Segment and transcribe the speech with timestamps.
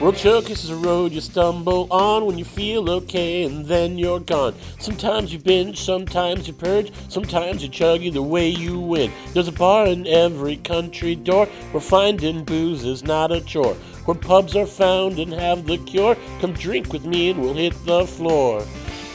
[0.00, 4.20] World Showcase is a road you stumble on when you feel okay and then you're
[4.20, 4.54] gone.
[4.78, 9.10] Sometimes you binge, sometimes you purge, sometimes you chug, either way you win.
[9.34, 13.74] There's a bar in every country door where finding booze is not a chore.
[14.04, 16.16] Where pubs are found and have the cure.
[16.40, 18.64] Come drink with me and we'll hit the floor.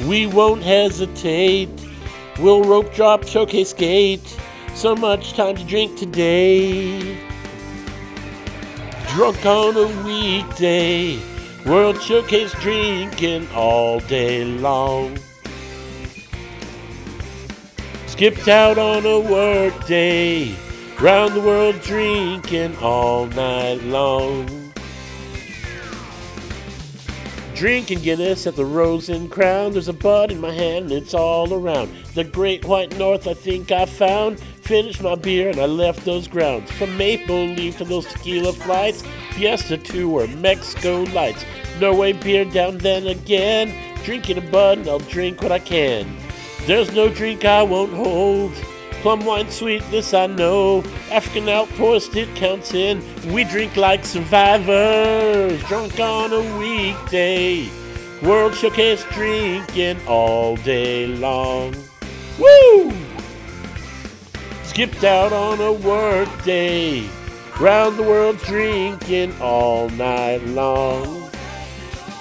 [0.05, 1.69] We won't hesitate.
[2.39, 4.37] We'll rope drop, showcase skate.
[4.75, 7.32] So much time to drink today
[9.13, 11.19] drunk on a weekday.
[11.67, 15.19] World Showcase drinking all day long.
[18.07, 20.55] Skipped out on a work day.
[20.99, 24.73] Round the world drinking all night long.
[27.53, 29.73] Drinking Guinness at the Rose and Crown.
[29.73, 31.93] There's a bud in my hand and it's all around.
[32.15, 34.41] The Great White North I think I found.
[34.63, 36.71] Finished my beer and I left those grounds.
[36.71, 41.43] From Maple Leaf to those tequila flights, Fiesta 2 or Mexico Lights.
[41.81, 43.75] Norway beer down then again.
[44.05, 46.15] Drinking a bud and I'll drink what I can.
[46.65, 48.53] There's no drink I won't hold.
[49.01, 50.81] Plum wine sweet, this I know.
[51.11, 53.03] African outpost, it counts in.
[53.33, 57.69] We drink like survivors, drunk on a weekday.
[58.21, 61.75] World Showcase drinking all day long.
[62.39, 63.12] Woo!
[64.73, 67.07] Skipped out on a work day.
[67.59, 71.29] Round the world drinking all night long.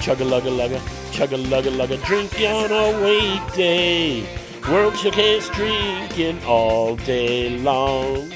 [0.02, 0.78] Chug a lug a lugga,
[1.12, 4.26] chug a lug a lugga, drinking on a weekday.
[4.68, 8.30] World Showcase drinking all day long.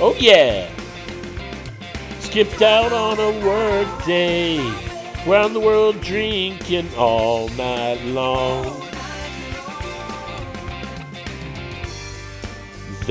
[0.00, 0.68] Oh yeah!
[2.18, 4.58] Skipped out on a work day.
[5.28, 8.82] Round the world drinking all night long.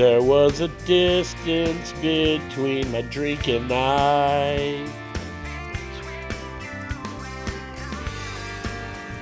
[0.00, 4.88] There was a distance between my drink and I.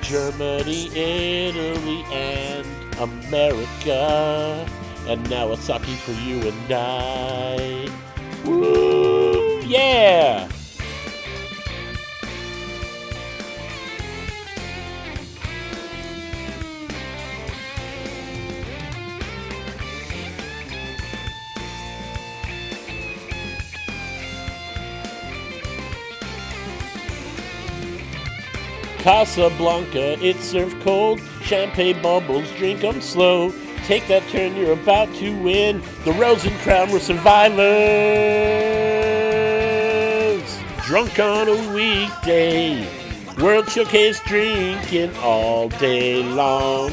[0.01, 2.65] Germany, Italy, and
[2.97, 4.65] America.
[5.05, 7.89] And now a sake for you and I.
[8.45, 9.59] Woo!
[9.59, 10.47] Yeah!
[28.99, 31.19] Casablanca, it's served cold.
[31.41, 33.53] Champagne bubbles, drink 'em slow.
[33.85, 35.81] Take that turn, you're about to win.
[36.03, 37.59] The Rose and Crown were survivors.
[40.85, 42.85] Drunk on a weekday.
[43.41, 46.91] World Showcase drinking all day long.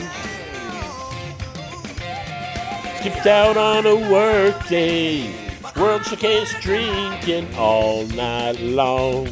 [3.01, 5.35] Skipped out on a work day.
[5.77, 9.29] World Showcase drinking all night long.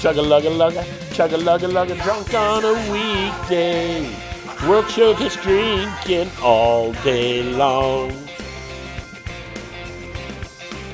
[0.00, 4.08] Chug a lug a lugga, chug a lug a lugga, drunk on a weekday.
[4.68, 8.12] World Showcase drinking all day long.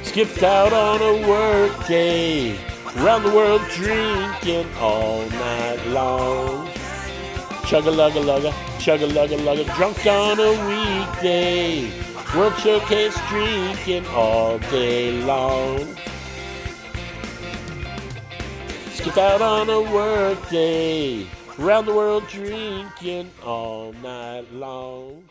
[0.05, 2.59] Skipped out on a work day.
[2.97, 6.71] Round the world drinking all night long.
[7.67, 11.93] Chug a lug a lugga, chug a lug a lugga, drunk on a weekday.
[12.35, 15.95] World Showcase drinking all day long.
[19.05, 21.27] Skip out on a work day.
[21.59, 25.29] Round the world drinking all night long.